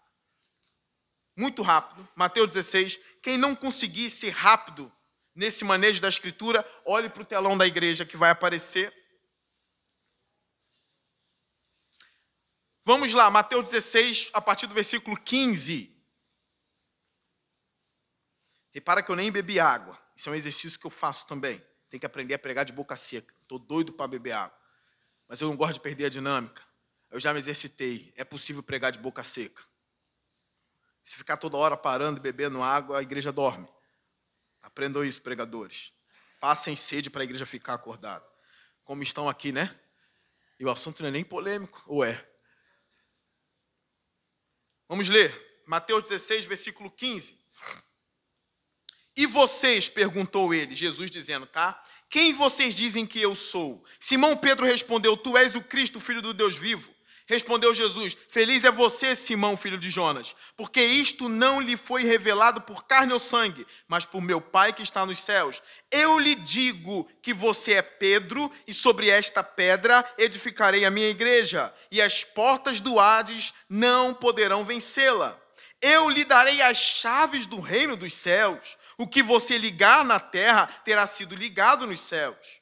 [1.35, 2.07] Muito rápido.
[2.15, 2.97] Mateus 16.
[3.21, 4.89] Quem não conseguir ser rápido
[5.35, 8.93] nesse manejo da escritura, olhe para o telão da igreja que vai aparecer.
[12.85, 15.93] Vamos lá, Mateus 16, a partir do versículo 15.
[18.71, 20.01] Repara que eu nem bebi água.
[20.15, 21.61] Isso é um exercício que eu faço também.
[21.89, 23.33] Tem que aprender a pregar de boca seca.
[23.41, 24.62] Estou doido para beber água
[25.33, 26.61] mas eu não gosto de perder a dinâmica.
[27.09, 28.13] Eu já me exercitei.
[28.15, 29.63] É possível pregar de boca seca.
[31.01, 33.67] Se ficar toda hora parando e bebendo água, a igreja dorme.
[34.61, 35.91] Aprendam isso, pregadores.
[36.39, 38.23] Passem sede para a igreja ficar acordada.
[38.83, 39.75] Como estão aqui, né?
[40.59, 42.23] E o assunto não é nem polêmico, ou é?
[44.87, 45.63] Vamos ler.
[45.65, 47.43] Mateus 16, versículo 15.
[49.15, 51.83] E vocês, perguntou ele, Jesus dizendo, tá?
[52.13, 53.83] Quem vocês dizem que eu sou?
[53.99, 56.93] Simão Pedro respondeu: Tu és o Cristo, filho do Deus vivo.
[57.25, 62.61] Respondeu Jesus: Feliz é você, Simão, filho de Jonas, porque isto não lhe foi revelado
[62.61, 65.63] por carne ou sangue, mas por meu Pai que está nos céus.
[65.89, 71.73] Eu lhe digo que você é Pedro, e sobre esta pedra edificarei a minha igreja,
[71.89, 75.41] e as portas do Hades não poderão vencê-la.
[75.81, 78.77] Eu lhe darei as chaves do reino dos céus.
[78.97, 82.61] O que você ligar na terra terá sido ligado nos céus.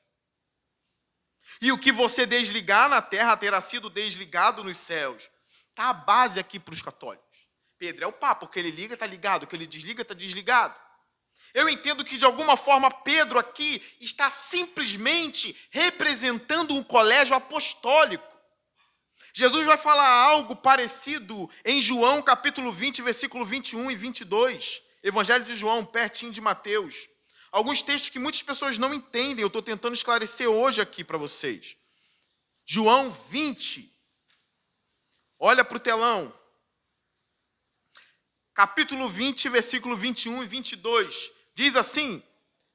[1.61, 5.29] E o que você desligar na terra terá sido desligado nos céus.
[5.69, 7.27] Está a base aqui para os católicos.
[7.77, 10.13] Pedro é o Papa, o que ele liga está ligado, o que ele desliga está
[10.13, 10.75] desligado.
[11.53, 18.31] Eu entendo que de alguma forma Pedro aqui está simplesmente representando um colégio apostólico.
[19.33, 24.81] Jesus vai falar algo parecido em João capítulo 20, versículo 21 e 22.
[25.03, 27.07] Evangelho de João, pertinho de Mateus.
[27.51, 31.75] Alguns textos que muitas pessoas não entendem, eu estou tentando esclarecer hoje aqui para vocês.
[32.65, 33.91] João 20.
[35.39, 36.33] Olha para o telão.
[38.53, 41.31] Capítulo 20, versículo 21 e 22.
[41.55, 42.23] Diz assim: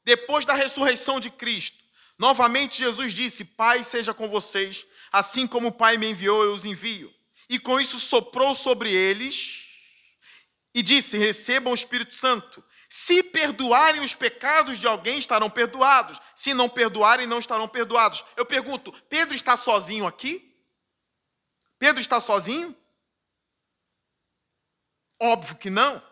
[0.04, 1.82] Depois da ressurreição de Cristo,
[2.18, 6.64] novamente Jesus disse: Pai seja com vocês assim como o Pai me enviou, eu os
[6.64, 7.12] envio.
[7.48, 9.65] E com isso soprou sobre eles
[10.76, 12.62] e disse: Recebam o Espírito Santo.
[12.90, 16.20] Se perdoarem os pecados de alguém, estarão perdoados.
[16.34, 18.22] Se não perdoarem, não estarão perdoados.
[18.36, 20.54] Eu pergunto: Pedro está sozinho aqui?
[21.78, 22.76] Pedro está sozinho?
[25.18, 26.02] Óbvio que não.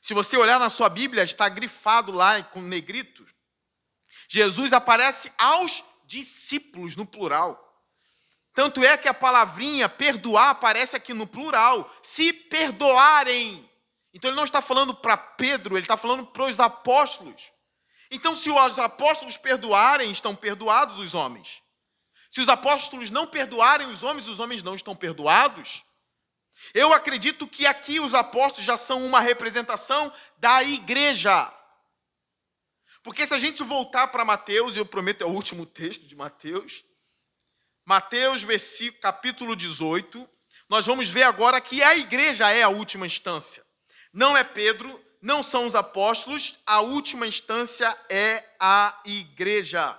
[0.00, 3.24] Se você olhar na sua Bíblia, está grifado lá com negrito.
[4.28, 7.64] Jesus aparece aos discípulos no plural.
[8.52, 11.88] Tanto é que a palavrinha perdoar aparece aqui no plural.
[12.02, 13.67] Se perdoarem.
[14.12, 17.52] Então ele não está falando para Pedro, ele está falando para os apóstolos.
[18.10, 21.62] Então, se os apóstolos perdoarem, estão perdoados os homens.
[22.30, 25.84] Se os apóstolos não perdoarem os homens, os homens não estão perdoados.
[26.74, 31.52] Eu acredito que aqui os apóstolos já são uma representação da igreja.
[33.02, 36.84] Porque se a gente voltar para Mateus, eu prometo é o último texto de Mateus,
[37.86, 38.44] Mateus,
[39.00, 40.28] capítulo 18,
[40.68, 43.64] nós vamos ver agora que a igreja é a última instância.
[44.12, 49.98] Não é Pedro, não são os apóstolos, a última instância é a igreja.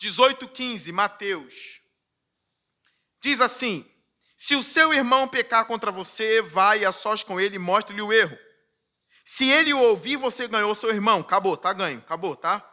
[0.00, 1.80] 18:15, Mateus.
[3.20, 3.88] Diz assim:
[4.36, 8.12] Se o seu irmão pecar contra você, vai a sós com ele e mostre-lhe o
[8.12, 8.38] erro.
[9.24, 11.20] Se ele o ouvir, você ganhou seu irmão.
[11.20, 12.66] Acabou, tá ganho, acabou, tá?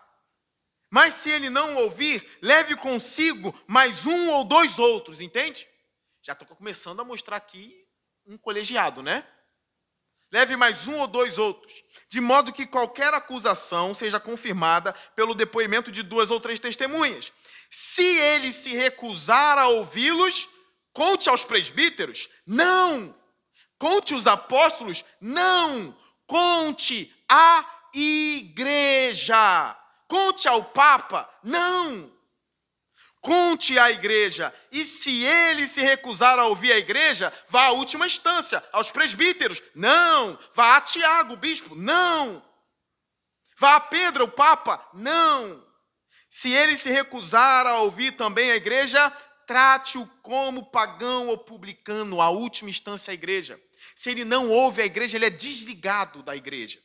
[0.90, 5.68] Mas se ele não ouvir, leve consigo mais um ou dois outros, entende?
[6.22, 7.86] Já estou começando a mostrar aqui
[8.26, 9.28] um colegiado, né?
[10.32, 15.92] Leve mais um ou dois outros, de modo que qualquer acusação seja confirmada pelo depoimento
[15.92, 17.32] de duas ou três testemunhas.
[17.70, 20.50] Se ele se recusar a ouvi-los,
[20.92, 22.28] conte aos presbíteros?
[22.46, 23.16] Não.
[23.78, 25.06] Conte os apóstolos?
[25.22, 25.98] Não.
[26.26, 29.78] Conte a igreja.
[30.08, 31.30] Conte ao Papa?
[31.44, 32.17] Não.
[33.28, 34.54] Conte à igreja.
[34.72, 39.62] E se ele se recusar a ouvir a igreja, vá à última instância, aos presbíteros?
[39.76, 40.40] Não.
[40.54, 41.76] Vá a Tiago, o bispo?
[41.76, 42.42] Não.
[43.58, 44.82] Vá a Pedro, o Papa?
[44.94, 45.62] Não.
[46.30, 49.10] Se ele se recusar a ouvir também a igreja,
[49.46, 53.62] trate-o como pagão ou publicano, a última instância a igreja.
[53.94, 56.80] Se ele não ouve a igreja, ele é desligado da igreja.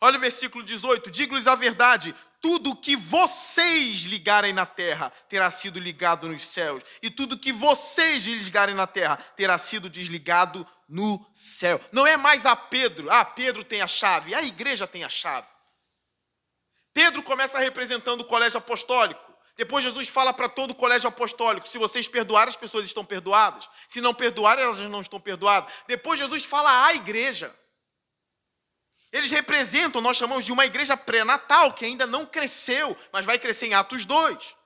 [0.00, 5.78] Olha o versículo 18: Digo-lhes a verdade, tudo que vocês ligarem na terra terá sido
[5.78, 11.80] ligado nos céus, e tudo que vocês desligarem na terra terá sido desligado no céu.
[11.92, 15.46] Não é mais a Pedro, ah, Pedro tem a chave, a igreja tem a chave.
[16.94, 19.30] Pedro começa representando o colégio apostólico.
[19.56, 23.68] Depois Jesus fala para todo o colégio apostólico: se vocês perdoarem, as pessoas estão perdoadas.
[23.86, 25.70] Se não perdoarem, elas não estão perdoadas.
[25.86, 27.54] Depois Jesus fala à igreja.
[29.12, 33.66] Eles representam, nós chamamos de uma igreja pré-natal, que ainda não cresceu, mas vai crescer
[33.66, 34.56] em Atos 2.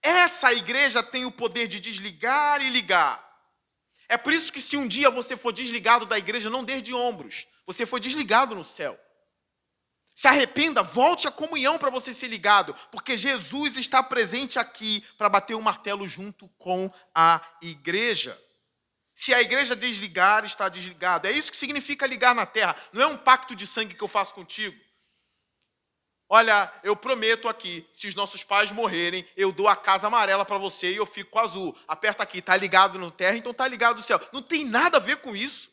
[0.00, 3.26] Essa igreja tem o poder de desligar e ligar.
[4.08, 7.46] É por isso que, se um dia você for desligado da igreja, não desde ombros,
[7.66, 8.98] você foi desligado no céu.
[10.14, 15.28] Se arrependa, volte à comunhão para você ser ligado, porque Jesus está presente aqui para
[15.28, 18.36] bater o martelo junto com a igreja.
[19.18, 21.26] Se a igreja desligar, está desligado.
[21.26, 22.76] É isso que significa ligar na terra.
[22.92, 24.78] Não é um pacto de sangue que eu faço contigo.
[26.28, 30.56] Olha, eu prometo aqui, se os nossos pais morrerem, eu dou a casa amarela para
[30.56, 31.76] você e eu fico com azul.
[31.88, 34.20] Aperta aqui, está ligado na terra, então está ligado no céu.
[34.32, 35.68] Não tem nada a ver com isso.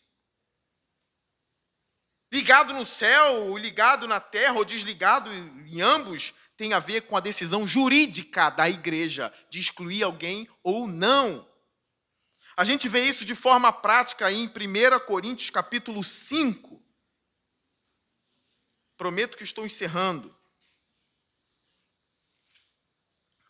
[2.34, 7.20] Ligado no céu, ligado na terra ou desligado em ambos, tem a ver com a
[7.20, 11.48] decisão jurídica da igreja de excluir alguém ou não.
[12.58, 16.82] A gente vê isso de forma prática em 1 Coríntios capítulo 5.
[18.98, 20.34] Prometo que estou encerrando.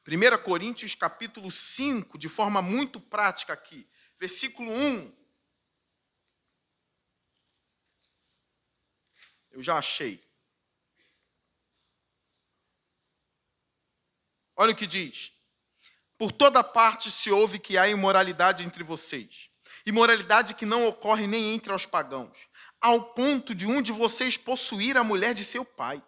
[0.07, 3.87] 1 Coríntios capítulo 5, de forma muito prática aqui.
[4.19, 5.15] Versículo 1.
[9.51, 10.23] Eu já achei.
[14.55, 15.34] Olha o que diz.
[16.17, 19.49] Por toda parte se ouve que há imoralidade entre vocês.
[19.85, 22.47] Imoralidade que não ocorre nem entre os pagãos,
[22.81, 26.01] ao ponto de um de vocês possuir a mulher de seu pai.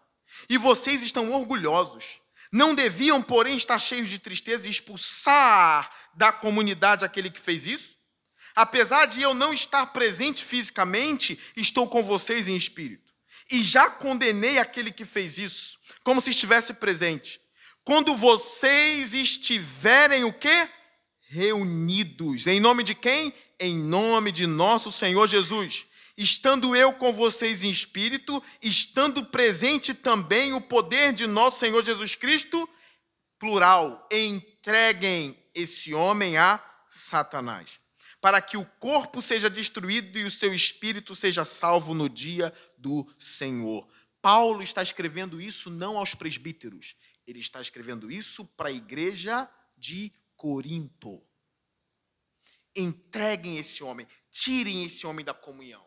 [0.50, 2.22] E vocês estão orgulhosos.
[2.52, 7.96] Não deviam, porém, estar cheios de tristeza e expulsar da comunidade aquele que fez isso?
[8.56, 13.14] Apesar de eu não estar presente fisicamente, estou com vocês em espírito.
[13.52, 17.40] E já condenei aquele que fez isso, como se estivesse presente.
[17.88, 20.68] Quando vocês estiverem o quê?
[21.30, 22.46] Reunidos.
[22.46, 23.34] Em nome de quem?
[23.58, 25.86] Em nome de nosso Senhor Jesus.
[26.18, 32.14] Estando eu com vocês em espírito, estando presente também o poder de nosso Senhor Jesus
[32.14, 32.70] Cristo,
[33.40, 37.80] plural, entreguem esse homem a Satanás
[38.20, 43.08] para que o corpo seja destruído e o seu espírito seja salvo no dia do
[43.18, 43.88] Senhor.
[44.22, 46.98] Paulo está escrevendo isso não aos presbíteros,
[47.28, 49.48] ele está escrevendo isso para a igreja
[49.78, 51.22] de Corinto.
[52.76, 55.86] Entreguem esse homem, tirem esse homem da comunhão.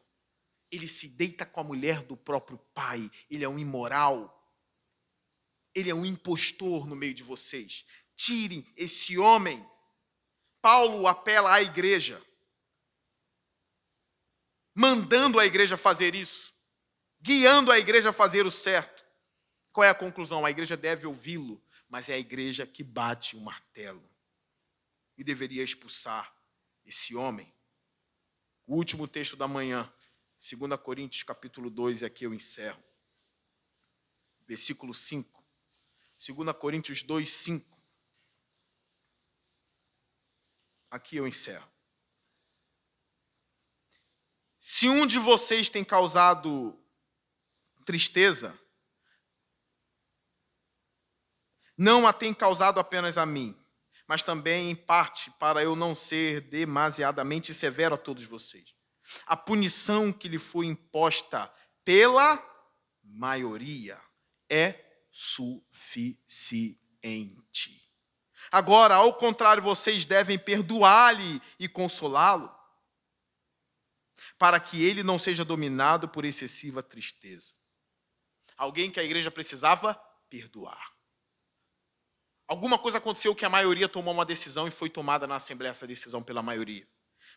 [0.71, 4.37] Ele se deita com a mulher do próprio pai, ele é um imoral,
[5.75, 7.85] ele é um impostor no meio de vocês.
[8.15, 9.67] Tirem esse homem
[10.61, 12.23] Paulo apela à igreja,
[14.75, 16.53] mandando a igreja fazer isso,
[17.21, 19.00] guiando a igreja a fazer o certo.
[19.73, 20.45] Qual é a conclusão?
[20.45, 24.09] A igreja deve ouvi-lo, mas é a igreja que bate o martelo
[25.17, 26.35] e deveria expulsar
[26.85, 27.53] esse homem.
[28.67, 29.91] O último texto da manhã,
[30.39, 32.83] 2 Coríntios capítulo 2, e aqui eu encerro.
[34.47, 35.45] Versículo 5.
[36.19, 37.81] 2 Coríntios 2, 5.
[40.91, 41.71] aqui eu encerro.
[44.59, 46.77] Se um de vocês tem causado
[47.87, 48.59] tristeza,
[51.81, 53.59] não a tem causado apenas a mim,
[54.07, 58.75] mas também em parte para eu não ser demasiadamente severo a todos vocês.
[59.25, 61.51] A punição que lhe foi imposta
[61.83, 62.39] pela
[63.03, 63.99] maioria
[64.51, 64.79] é
[65.11, 66.77] suficiente.
[68.53, 72.55] Agora, ao contrário, vocês devem perdoar-lhe e consolá-lo,
[74.39, 77.55] para que ele não seja dominado por excessiva tristeza.
[78.55, 79.95] Alguém que a igreja precisava
[80.29, 81.00] perdoar.
[82.51, 85.87] Alguma coisa aconteceu que a maioria tomou uma decisão e foi tomada na Assembleia essa
[85.87, 86.87] decisão pela maioria.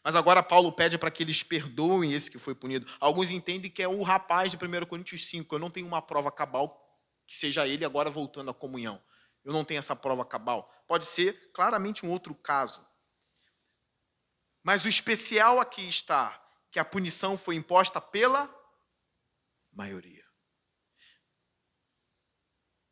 [0.04, 2.86] Mas agora Paulo pede para que eles perdoem esse que foi punido.
[3.00, 5.56] Alguns entendem que é o rapaz de 1 Coríntios 5.
[5.56, 6.78] Eu não tenho uma prova cabal
[7.28, 9.00] que seja ele agora voltando à comunhão
[9.44, 10.72] eu não tenho essa prova cabal.
[10.88, 12.86] Pode ser claramente um outro caso.
[14.64, 16.40] Mas o especial aqui está
[16.72, 18.50] que a punição foi imposta pela
[19.72, 20.24] maioria.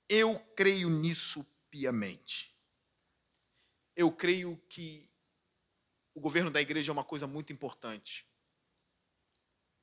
[0.09, 2.55] Eu creio nisso piamente.
[3.95, 5.09] Eu creio que
[6.13, 8.27] o governo da igreja é uma coisa muito importante.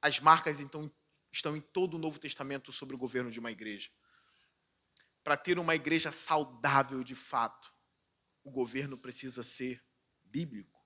[0.01, 0.89] As marcas, então,
[1.33, 3.91] estão em todo o Novo Testamento sobre o governo de uma igreja
[5.29, 7.71] para ter uma igreja saudável de fato,
[8.43, 9.85] o governo precisa ser
[10.25, 10.83] bíblico.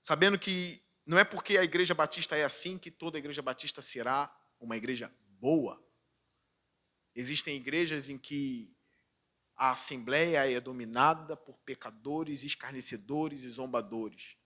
[0.00, 3.82] Sabendo que não é porque a igreja batista é assim que toda a igreja batista
[3.82, 5.84] será uma igreja boa.
[7.12, 8.73] Existem igrejas em que
[9.56, 14.36] a assembleia é dominada por pecadores, escarnecedores e zombadores.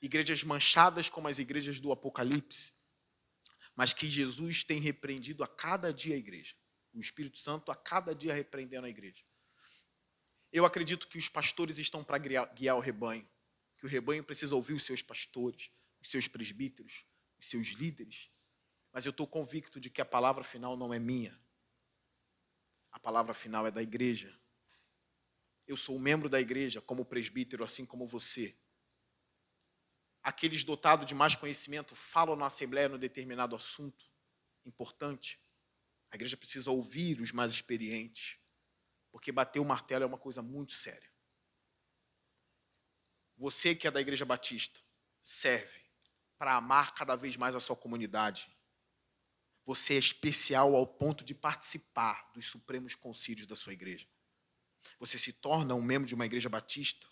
[0.00, 2.72] Igrejas manchadas como as igrejas do Apocalipse,
[3.76, 6.54] mas que Jesus tem repreendido a cada dia a igreja
[6.94, 9.22] o Espírito Santo a cada dia repreendendo a igreja.
[10.52, 13.28] Eu acredito que os pastores estão para guiar o rebanho,
[13.74, 15.70] que o rebanho precisa ouvir os seus pastores,
[16.00, 17.04] os seus presbíteros,
[17.38, 18.30] os seus líderes.
[18.92, 21.38] Mas eu estou convicto de que a palavra final não é minha.
[22.94, 24.32] A palavra final é da igreja.
[25.66, 28.56] Eu sou membro da igreja, como presbítero, assim como você.
[30.22, 34.08] Aqueles dotados de mais conhecimento falam na assembleia no determinado assunto
[34.64, 35.40] importante.
[36.08, 38.38] A igreja precisa ouvir os mais experientes,
[39.10, 41.12] porque bater o martelo é uma coisa muito séria.
[43.36, 44.78] Você que é da igreja batista,
[45.20, 45.82] serve
[46.38, 48.53] para amar cada vez mais a sua comunidade.
[49.64, 54.06] Você é especial ao ponto de participar dos supremos concílios da sua igreja.
[54.98, 57.06] Você se torna um membro de uma igreja batista,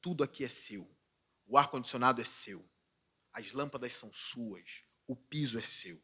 [0.00, 0.90] tudo aqui é seu.
[1.46, 2.68] O ar-condicionado é seu.
[3.32, 4.82] As lâmpadas são suas.
[5.06, 6.02] O piso é seu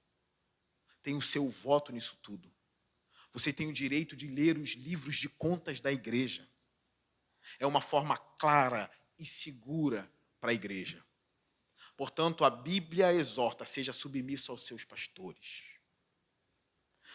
[1.05, 2.51] tem o seu voto nisso tudo.
[3.31, 6.49] Você tem o direito de ler os livros de contas da igreja.
[7.59, 10.11] É uma forma clara e segura
[10.41, 11.05] para a igreja.
[11.97, 15.63] Portanto, a Bíblia exorta, seja submisso aos seus pastores.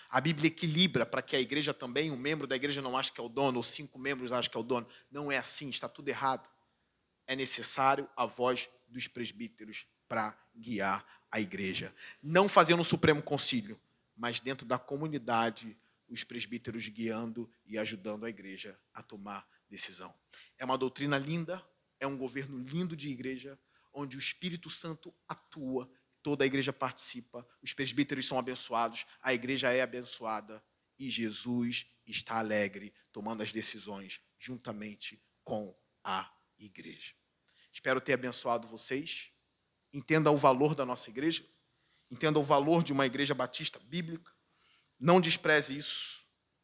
[0.09, 3.21] A Bíblia equilibra para que a igreja também, um membro da igreja não ache que
[3.21, 4.87] é o dono, ou cinco membros acham que é o dono.
[5.11, 6.49] Não é assim, está tudo errado.
[7.27, 11.93] É necessário a voz dos presbíteros para guiar a igreja.
[12.23, 13.79] Não fazendo um supremo concílio,
[14.17, 15.77] mas dentro da comunidade,
[16.07, 20.11] os presbíteros guiando e ajudando a igreja a tomar decisão.
[20.57, 21.63] É uma doutrina linda,
[21.99, 23.59] é um governo lindo de igreja,
[23.99, 25.89] onde o Espírito Santo atua,
[26.21, 30.63] toda a igreja participa, os presbíteros são abençoados, a igreja é abençoada
[30.97, 37.13] e Jesus está alegre, tomando as decisões juntamente com a igreja.
[37.71, 39.31] Espero ter abençoado vocês.
[39.93, 41.43] Entenda o valor da nossa igreja,
[42.11, 44.31] entenda o valor de uma igreja batista bíblica.
[44.99, 46.19] Não despreze isso.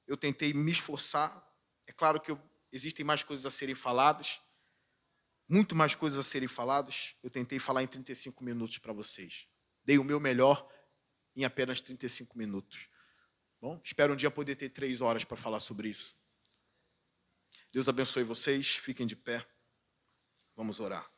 [0.05, 1.43] Eu tentei me esforçar.
[1.87, 4.41] É claro que eu, existem mais coisas a serem faladas,
[5.47, 7.15] muito mais coisas a serem faladas.
[7.21, 9.47] Eu tentei falar em 35 minutos para vocês.
[9.83, 10.67] Dei o meu melhor
[11.35, 12.87] em apenas 35 minutos.
[13.61, 16.15] Bom, espero um dia poder ter três horas para falar sobre isso.
[17.71, 18.75] Deus abençoe vocês.
[18.75, 19.45] Fiquem de pé.
[20.55, 21.14] Vamos orar.